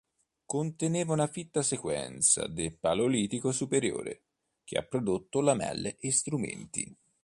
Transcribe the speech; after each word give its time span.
Conteneva 0.47 1.13
una 1.13 1.27
fitta 1.27 1.61
sequenza 1.61 2.47
del 2.47 2.75
Paleolitico 2.75 3.51
superiore, 3.51 4.23
che 4.63 4.79
ha 4.79 4.81
prodotto 4.81 5.41
lamelle 5.41 5.95
e 5.99 6.11
strumenti. 6.11 6.91